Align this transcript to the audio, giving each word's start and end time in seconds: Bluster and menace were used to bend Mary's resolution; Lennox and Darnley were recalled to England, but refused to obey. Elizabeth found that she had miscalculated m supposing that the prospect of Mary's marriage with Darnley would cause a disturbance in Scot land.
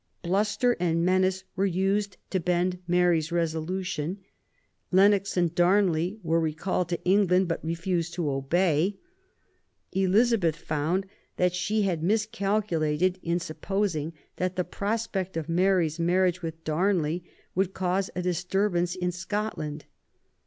Bluster 0.23 0.75
and 0.79 1.05
menace 1.05 1.43
were 1.55 1.63
used 1.67 2.17
to 2.31 2.39
bend 2.39 2.79
Mary's 2.87 3.31
resolution; 3.31 4.17
Lennox 4.91 5.37
and 5.37 5.53
Darnley 5.53 6.19
were 6.23 6.39
recalled 6.39 6.89
to 6.89 7.03
England, 7.05 7.47
but 7.47 7.63
refused 7.63 8.15
to 8.15 8.27
obey. 8.31 8.97
Elizabeth 9.91 10.55
found 10.55 11.05
that 11.37 11.53
she 11.53 11.83
had 11.83 12.01
miscalculated 12.01 13.19
m 13.23 13.37
supposing 13.37 14.13
that 14.37 14.55
the 14.55 14.63
prospect 14.63 15.37
of 15.37 15.47
Mary's 15.47 15.99
marriage 15.99 16.41
with 16.41 16.63
Darnley 16.63 17.23
would 17.53 17.75
cause 17.75 18.09
a 18.15 18.23
disturbance 18.23 18.95
in 18.95 19.11
Scot 19.11 19.55
land. 19.59 19.85